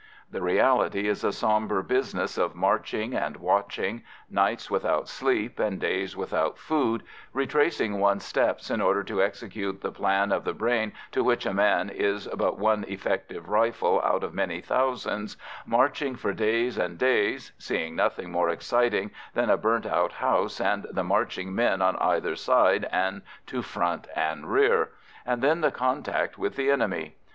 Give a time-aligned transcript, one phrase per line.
[0.31, 6.17] The reality is a sombre business of marching and watching, nights without sleep and days
[6.17, 11.23] without food; retracing one's steps in order to execute the plan of the brain to
[11.23, 15.37] which a man is but one effective rifle out of many thousands,
[15.67, 20.87] marching for days and days, seeing nothing more exciting than a burnt out house and
[20.89, 24.89] the marching men on either side and to front and rear
[25.27, 27.17] and then the contact with the enemy.